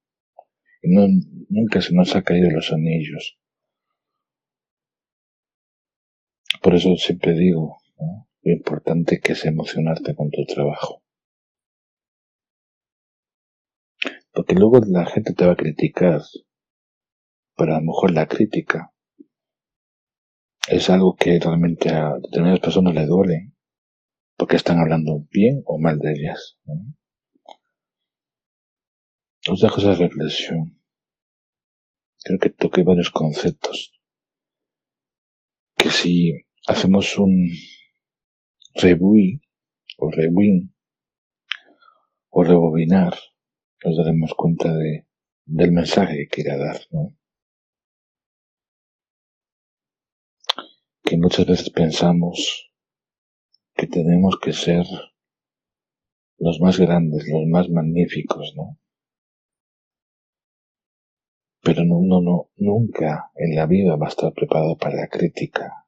No, 0.87 1.07
nunca 1.49 1.81
se 1.81 1.93
nos 1.93 2.15
ha 2.15 2.21
caído 2.21 2.49
los 2.51 2.71
anillos. 2.71 3.37
Por 6.61 6.75
eso 6.75 6.95
siempre 6.95 7.33
digo, 7.33 7.77
lo 8.41 8.51
importante 8.51 9.19
que 9.19 9.33
es 9.33 9.45
emocionarte 9.45 10.15
con 10.15 10.29
tu 10.29 10.45
trabajo. 10.45 11.03
Porque 14.31 14.53
luego 14.55 14.79
la 14.87 15.05
gente 15.05 15.33
te 15.33 15.45
va 15.45 15.53
a 15.53 15.57
criticar, 15.57 16.21
pero 17.55 17.73
a 17.73 17.79
lo 17.79 17.85
mejor 17.85 18.11
la 18.11 18.27
crítica 18.27 18.91
es 20.67 20.89
algo 20.89 21.15
que 21.15 21.39
realmente 21.39 21.89
a 21.89 22.15
determinadas 22.19 22.59
personas 22.59 22.93
le 22.93 23.05
duele, 23.05 23.53
porque 24.37 24.55
están 24.55 24.79
hablando 24.79 25.25
bien 25.31 25.61
o 25.65 25.79
mal 25.79 25.99
de 25.99 26.11
ellas. 26.11 26.59
Os 29.47 29.61
dejo 29.61 29.79
reflexión 29.93 30.75
creo 32.25 32.39
que 32.39 32.49
toque 32.49 32.81
varios 32.83 33.11
conceptos. 33.11 33.93
Que 35.77 35.91
si 35.91 36.33
hacemos 36.67 37.17
un 37.19 37.51
rebuy 38.73 39.41
o 39.97 40.09
rewind 40.09 40.71
o 42.29 42.43
rebobinar, 42.43 43.13
nos 43.83 43.97
daremos 43.97 44.33
cuenta 44.33 44.73
de, 44.73 45.07
del 45.45 45.71
mensaje 45.71 46.17
que 46.17 46.27
quiera 46.27 46.57
dar, 46.57 46.81
¿no? 46.89 47.15
Que 51.03 51.17
muchas 51.17 51.45
veces 51.45 51.69
pensamos 51.69 52.71
que 53.75 53.85
tenemos 53.85 54.39
que 54.41 54.51
ser 54.51 54.85
los 56.39 56.59
más 56.59 56.79
grandes, 56.79 57.27
los 57.29 57.45
más 57.47 57.69
magníficos, 57.69 58.53
¿no? 58.55 58.79
Pero 61.65 61.83
no, 61.83 61.99
no, 62.21 62.51
nunca 62.57 63.31
en 63.33 63.55
la 63.55 63.65
vida 63.65 63.95
va 63.95 64.05
a 64.05 64.09
estar 64.09 64.31
preparado 64.33 64.77
para 64.77 64.97
la 64.97 65.07
crítica. 65.07 65.87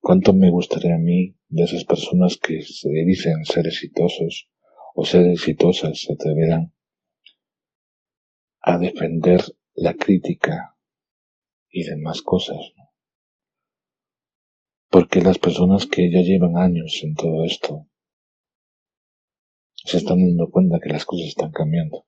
¿Cuánto 0.00 0.32
me 0.32 0.48
gustaría 0.48 0.94
a 0.94 0.98
mí 0.98 1.36
de 1.48 1.64
esas 1.64 1.84
personas 1.84 2.36
que 2.36 2.62
se 2.62 2.88
dicen 2.88 3.44
ser 3.44 3.66
exitosos 3.66 4.48
o 4.94 5.04
ser 5.04 5.26
exitosas 5.26 6.00
se 6.02 6.12
atrevieran 6.12 6.72
a 8.60 8.78
defender 8.78 9.40
la 9.74 9.94
crítica 9.94 10.76
y 11.68 11.82
demás 11.82 12.22
cosas? 12.22 12.60
Porque 14.88 15.20
las 15.20 15.38
personas 15.38 15.86
que 15.86 16.12
ya 16.12 16.20
llevan 16.20 16.56
años 16.56 17.00
en 17.02 17.14
todo 17.16 17.44
esto 17.44 17.88
se 19.74 19.96
están 19.96 20.24
dando 20.24 20.48
cuenta 20.48 20.78
que 20.78 20.90
las 20.90 21.04
cosas 21.04 21.26
están 21.26 21.50
cambiando. 21.50 22.06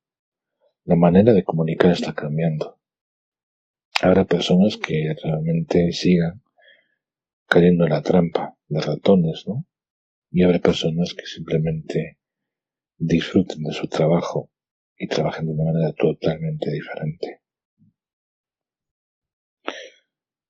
La 0.87 0.97
manera 0.97 1.33
de 1.33 1.44
comunicar 1.44 1.92
está 1.92 2.14
cambiando. 2.14 2.79
Habrá 4.03 4.27
personas 4.27 4.77
que 4.77 5.14
realmente 5.23 5.92
sigan 5.92 6.42
cayendo 7.47 7.85
en 7.85 7.90
la 7.90 8.03
trampa 8.03 8.59
de 8.68 8.81
ratones, 8.83 9.44
¿no? 9.47 9.66
Y 10.31 10.42
habrá 10.42 10.59
personas 10.59 11.14
que 11.14 11.25
simplemente 11.25 12.18
disfruten 12.99 13.62
de 13.62 13.73
su 13.73 13.88
trabajo 13.88 14.51
y 14.99 15.09
trabajen 15.09 15.47
de 15.47 15.53
una 15.53 15.73
manera 15.73 15.92
totalmente 15.92 16.70
diferente. 16.70 17.40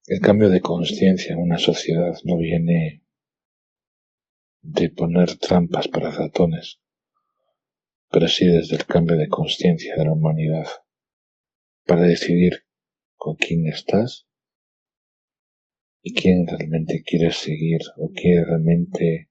El 0.06 0.20
cambio 0.20 0.50
de 0.50 0.60
conciencia 0.60 1.34
en 1.34 1.42
una 1.42 1.58
sociedad 1.58 2.14
no 2.24 2.36
viene 2.38 3.04
de 4.62 4.90
poner 4.90 5.36
trampas 5.36 5.86
para 5.86 6.10
ratones, 6.10 6.80
pero 8.14 8.28
sí 8.28 8.46
desde 8.46 8.76
el 8.76 8.86
cambio 8.86 9.16
de 9.16 9.26
conciencia 9.26 9.96
de 9.96 10.04
la 10.04 10.12
humanidad, 10.12 10.68
para 11.84 12.02
decidir 12.02 12.64
con 13.16 13.34
quién 13.34 13.66
estás 13.66 14.28
y 16.00 16.14
quién 16.14 16.46
realmente 16.46 17.02
quieres 17.04 17.38
seguir 17.38 17.80
o 17.96 18.12
quién 18.14 18.46
realmente 18.46 19.30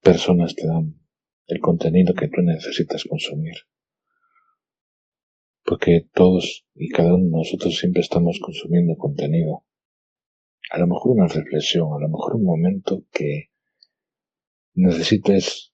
personas 0.00 0.56
te 0.56 0.66
dan 0.66 1.00
el 1.46 1.60
contenido 1.60 2.12
que 2.14 2.26
tú 2.26 2.42
necesitas 2.42 3.04
consumir. 3.04 3.54
Porque 5.64 6.08
todos 6.12 6.66
y 6.74 6.88
cada 6.88 7.14
uno 7.14 7.26
de 7.26 7.44
nosotros 7.44 7.78
siempre 7.78 8.02
estamos 8.02 8.40
consumiendo 8.40 8.96
contenido. 8.96 9.64
A 10.72 10.78
lo 10.80 10.88
mejor 10.88 11.12
una 11.12 11.28
reflexión, 11.28 11.86
a 11.94 12.00
lo 12.00 12.08
mejor 12.08 12.34
un 12.34 12.46
momento 12.46 13.04
que 13.12 13.52
necesites 14.74 15.71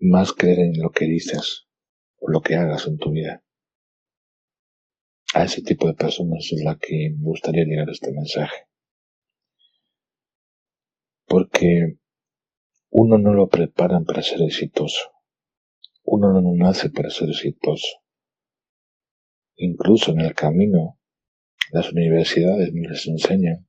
más 0.00 0.32
creer 0.32 0.60
en 0.60 0.80
lo 0.80 0.90
que 0.90 1.04
dices 1.04 1.68
o 2.18 2.30
lo 2.30 2.40
que 2.40 2.56
hagas 2.56 2.86
en 2.86 2.96
tu 2.96 3.12
vida. 3.12 3.44
A 5.34 5.44
ese 5.44 5.62
tipo 5.62 5.86
de 5.86 5.94
personas 5.94 6.48
es 6.50 6.62
la 6.64 6.76
que 6.76 7.10
me 7.16 7.22
gustaría 7.22 7.64
llegar 7.64 7.88
este 7.90 8.10
mensaje. 8.12 8.66
Porque 11.26 11.98
uno 12.88 13.18
no 13.18 13.34
lo 13.34 13.48
preparan 13.48 14.04
para 14.04 14.22
ser 14.22 14.42
exitoso. 14.42 15.12
Uno 16.02 16.32
no 16.32 16.54
nace 16.56 16.90
para 16.90 17.10
ser 17.10 17.28
exitoso. 17.28 17.86
Incluso 19.56 20.12
en 20.12 20.20
el 20.20 20.34
camino, 20.34 20.98
las 21.70 21.92
universidades 21.92 22.72
no 22.72 22.88
les 22.88 23.06
enseñan 23.06 23.68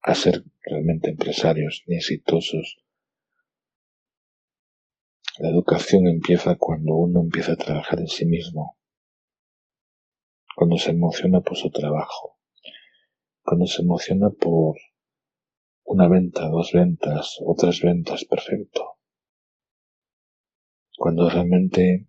a 0.00 0.14
ser 0.14 0.44
realmente 0.62 1.10
empresarios 1.10 1.82
ni 1.86 1.96
exitosos 1.96 2.78
la 5.38 5.50
educación 5.50 6.08
empieza 6.08 6.56
cuando 6.56 6.96
uno 6.96 7.20
empieza 7.20 7.52
a 7.52 7.56
trabajar 7.56 8.00
en 8.00 8.08
sí 8.08 8.26
mismo, 8.26 8.76
cuando 10.56 10.76
se 10.78 10.90
emociona 10.90 11.40
por 11.40 11.56
su 11.56 11.70
trabajo, 11.70 12.38
cuando 13.44 13.66
se 13.66 13.82
emociona 13.82 14.30
por 14.30 14.76
una 15.84 16.08
venta, 16.08 16.48
dos 16.48 16.72
ventas 16.72 17.38
o 17.40 17.54
tres 17.54 17.80
ventas, 17.82 18.24
perfecto. 18.24 18.98
Cuando 20.96 21.30
realmente 21.30 22.08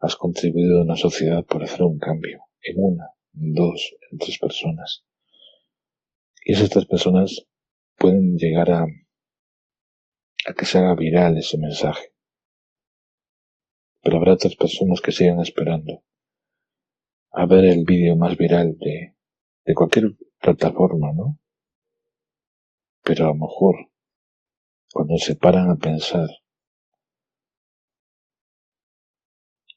has 0.00 0.16
contribuido 0.16 0.78
a 0.78 0.84
una 0.84 0.96
sociedad 0.96 1.44
por 1.44 1.62
hacer 1.62 1.82
un 1.82 1.98
cambio, 1.98 2.44
en 2.62 2.76
una, 2.78 3.10
en 3.34 3.52
dos, 3.52 3.94
en 4.10 4.18
tres 4.18 4.38
personas. 4.38 5.04
Y 6.46 6.52
esas 6.52 6.70
tres 6.70 6.86
personas 6.86 7.46
pueden 7.96 8.36
llegar 8.36 8.70
a, 8.70 8.86
a 10.46 10.54
que 10.54 10.64
se 10.64 10.78
haga 10.78 10.94
viral 10.94 11.36
ese 11.36 11.58
mensaje. 11.58 12.13
Pero 14.04 14.18
habrá 14.18 14.34
otras 14.34 14.54
personas 14.54 15.00
que 15.00 15.12
sigan 15.12 15.40
esperando 15.40 16.04
a 17.32 17.46
ver 17.46 17.64
el 17.64 17.84
vídeo 17.84 18.14
más 18.16 18.36
viral 18.36 18.76
de, 18.78 19.16
de 19.64 19.74
cualquier 19.74 20.16
plataforma, 20.40 21.12
¿no? 21.12 21.40
Pero 23.02 23.24
a 23.24 23.28
lo 23.28 23.34
mejor, 23.34 23.90
cuando 24.92 25.16
se 25.16 25.34
paran 25.34 25.70
a 25.70 25.76
pensar 25.76 26.28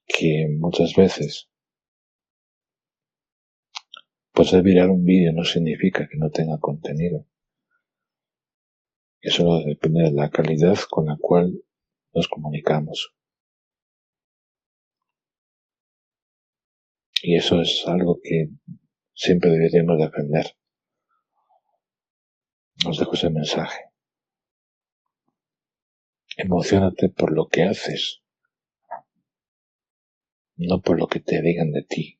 que 0.05 0.47
muchas 0.59 0.95
veces 0.95 1.49
pues 4.37 4.53
el 4.53 4.61
viral 4.61 4.91
un 4.91 5.03
vídeo 5.03 5.33
no 5.33 5.43
significa 5.43 6.07
que 6.07 6.15
no 6.15 6.29
tenga 6.29 6.59
contenido. 6.59 7.25
Eso 9.19 9.63
depende 9.65 10.03
de 10.03 10.11
la 10.11 10.29
calidad 10.29 10.77
con 10.91 11.07
la 11.07 11.17
cual 11.19 11.63
nos 12.13 12.27
comunicamos. 12.27 13.16
Y 17.27 17.35
eso 17.35 17.59
es 17.59 17.83
algo 17.85 18.21
que 18.23 18.51
siempre 19.13 19.51
deberíamos 19.51 19.99
defender. 19.99 20.55
Os 22.87 22.97
dejo 22.97 23.15
ese 23.15 23.29
mensaje. 23.29 23.81
Emocionate 26.37 27.09
por 27.09 27.33
lo 27.33 27.49
que 27.49 27.63
haces, 27.63 28.23
no 30.55 30.79
por 30.79 30.97
lo 30.97 31.07
que 31.07 31.19
te 31.19 31.41
digan 31.41 31.73
de 31.73 31.83
ti, 31.83 32.17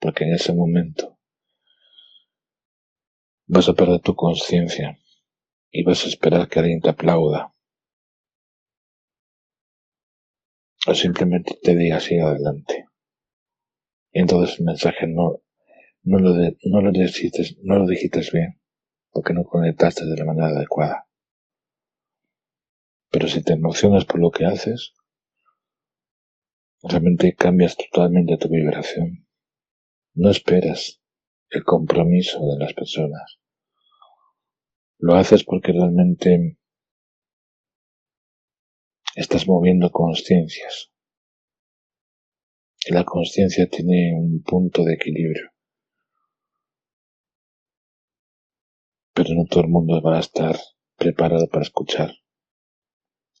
porque 0.00 0.24
en 0.24 0.34
ese 0.34 0.52
momento 0.52 1.20
vas 3.46 3.68
a 3.68 3.74
perder 3.74 4.00
tu 4.00 4.16
conciencia 4.16 4.98
y 5.70 5.84
vas 5.84 6.04
a 6.04 6.08
esperar 6.08 6.48
que 6.48 6.58
alguien 6.58 6.80
te 6.80 6.90
aplauda 6.90 7.54
o 10.88 10.92
simplemente 10.92 11.56
te 11.62 11.76
diga 11.76 12.00
sigue 12.00 12.22
adelante. 12.22 12.91
Y 14.12 14.20
entonces 14.20 14.58
el 14.58 14.66
mensaje 14.66 15.06
no, 15.06 15.40
no 16.02 16.18
lo, 16.18 16.34
no 16.64 16.80
lo 16.80 16.92
dijiste, 16.92 17.56
no 17.62 17.78
lo 17.78 17.86
dijiste 17.86 18.20
bien, 18.32 18.60
porque 19.10 19.32
no 19.32 19.44
conectaste 19.44 20.04
de 20.04 20.16
la 20.16 20.24
manera 20.24 20.48
adecuada. 20.48 21.06
Pero 23.10 23.28
si 23.28 23.42
te 23.42 23.54
emocionas 23.54 24.04
por 24.04 24.20
lo 24.20 24.30
que 24.30 24.44
haces, 24.44 24.94
realmente 26.82 27.34
cambias 27.34 27.76
totalmente 27.76 28.36
tu 28.36 28.48
vibración. 28.48 29.26
No 30.14 30.30
esperas 30.30 31.00
el 31.50 31.64
compromiso 31.64 32.40
de 32.52 32.58
las 32.58 32.74
personas. 32.74 33.38
Lo 34.98 35.14
haces 35.14 35.44
porque 35.44 35.72
realmente 35.72 36.58
estás 39.14 39.46
moviendo 39.46 39.90
conciencias. 39.90 40.91
La 42.88 43.04
conciencia 43.04 43.68
tiene 43.68 44.12
un 44.12 44.42
punto 44.42 44.82
de 44.82 44.94
equilibrio. 44.94 45.52
Pero 49.14 49.34
no 49.34 49.44
todo 49.44 49.60
el 49.60 49.68
mundo 49.68 50.02
va 50.02 50.16
a 50.16 50.20
estar 50.20 50.56
preparado 50.96 51.48
para 51.48 51.62
escuchar. 51.62 52.10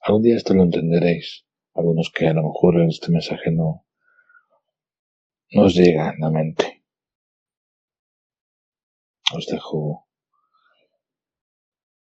Algún 0.02 0.22
día 0.22 0.36
esto 0.36 0.54
lo 0.54 0.62
entenderéis. 0.62 1.44
Algunos 1.74 2.12
que 2.14 2.28
a 2.28 2.34
lo 2.34 2.42
mejor 2.44 2.80
en 2.80 2.88
este 2.88 3.10
mensaje 3.10 3.50
no 3.50 3.84
nos 5.50 5.74
llega 5.74 6.10
a 6.10 6.14
la 6.18 6.30
mente. 6.30 6.84
Os 9.34 9.46
dejo 9.46 10.06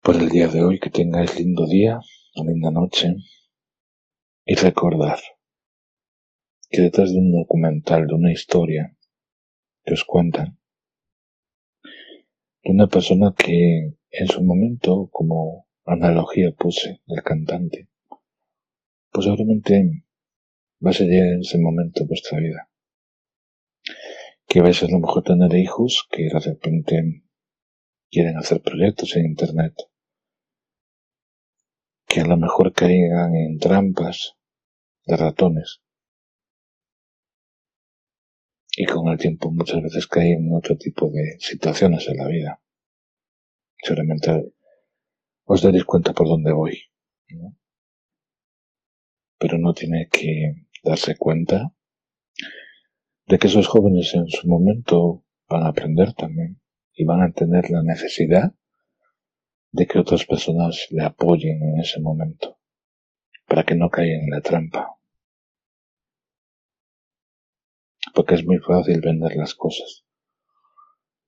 por 0.02 0.16
el 0.16 0.30
día 0.30 0.48
de 0.48 0.64
hoy 0.64 0.80
que 0.80 0.90
tengáis 0.90 1.38
lindo 1.38 1.68
día, 1.68 2.00
linda 2.36 2.72
noche 2.72 3.14
y 4.46 4.56
recordar 4.56 5.20
que 6.70 6.82
detrás 6.82 7.12
de 7.12 7.20
un 7.20 7.32
documental, 7.32 8.08
de 8.08 8.14
una 8.14 8.32
historia 8.32 8.96
que 9.84 9.94
os 9.94 10.04
cuentan, 10.04 10.60
de 12.64 12.72
una 12.72 12.88
persona 12.88 13.34
que 13.38 13.94
en 14.10 14.28
su 14.28 14.44
momento, 14.44 15.10
como 15.12 15.68
analogía 15.86 16.52
puse 16.52 17.02
del 17.06 17.24
cantante, 17.24 17.88
posiblemente 19.12 20.04
va 20.86 20.92
a 20.92 20.94
ser 20.94 21.12
en 21.12 21.40
ese 21.40 21.58
momento 21.58 22.02
de 22.02 22.08
vuestra 22.08 22.40
vida. 22.40 22.70
Que 24.48 24.62
vais 24.62 24.82
a 24.84 24.88
lo 24.88 25.00
mejor 25.00 25.24
tener 25.24 25.54
hijos 25.56 26.08
que 26.12 26.24
de 26.24 26.40
repente 26.40 27.24
quieren 28.10 28.38
hacer 28.38 28.62
proyectos 28.62 29.16
en 29.16 29.26
Internet, 29.26 29.76
que 32.08 32.22
a 32.22 32.26
lo 32.26 32.38
mejor 32.38 32.74
caigan 32.74 33.36
en 33.36 33.58
trampas 33.58 34.36
de 35.06 35.18
ratones, 35.18 35.82
y 38.80 38.86
con 38.86 39.08
el 39.08 39.18
tiempo 39.18 39.50
muchas 39.50 39.82
veces 39.82 40.06
caí 40.06 40.34
en 40.34 40.54
otro 40.54 40.78
tipo 40.78 41.10
de 41.10 41.38
situaciones 41.40 42.08
en 42.10 42.18
la 42.18 42.28
vida. 42.28 42.62
Seguramente 43.82 44.54
os 45.46 45.64
daréis 45.64 45.84
cuenta 45.84 46.14
por 46.14 46.28
dónde 46.28 46.54
voy. 46.54 46.80
Pero 49.40 49.58
no 49.58 49.74
tiene 49.74 50.08
que 50.12 50.68
darse 50.84 51.18
cuenta 51.18 51.74
de 53.26 53.40
que 53.40 53.48
esos 53.48 53.68
jóvenes 53.68 54.14
en 54.14 54.28
su 54.28 54.48
momento 54.48 55.26
van 55.50 55.64
a 55.64 55.70
aprender 55.70 56.14
también 56.14 56.62
y 56.94 57.04
van 57.04 57.24
a 57.24 57.32
tener 57.32 57.72
la 57.72 57.82
necesidad 57.82 58.54
de 59.72 59.88
que 59.88 59.98
otras 59.98 60.24
personas 60.26 60.86
le 60.92 61.04
apoyen 61.04 61.64
en 61.64 61.80
ese 61.80 62.00
momento 62.00 62.60
para 63.48 63.64
que 63.64 63.74
no 63.74 63.90
caigan 63.90 64.26
en 64.26 64.30
la 64.30 64.42
trampa. 64.42 64.97
Porque 68.18 68.34
es 68.34 68.44
muy 68.44 68.58
fácil 68.58 69.00
vender 69.00 69.36
las 69.36 69.54
cosas. 69.54 70.04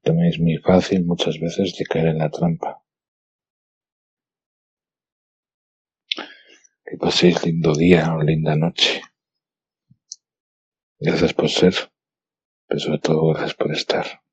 También 0.01 0.29
es 0.29 0.39
muy 0.39 0.57
fácil 0.57 1.05
muchas 1.05 1.39
veces 1.39 1.77
de 1.77 1.85
caer 1.85 2.07
en 2.07 2.17
la 2.17 2.31
trampa. 2.31 2.83
Que 6.83 6.97
paséis 6.97 7.45
lindo 7.45 7.75
día 7.75 8.15
o 8.15 8.23
linda 8.23 8.55
noche. 8.55 9.03
Gracias 10.99 11.31
por 11.35 11.49
ser, 11.49 11.75
pero 12.67 12.79
sobre 12.79 12.97
todo 12.97 13.27
gracias 13.27 13.53
por 13.53 13.71
estar. 13.71 14.23